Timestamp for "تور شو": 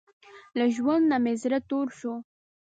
1.69-2.13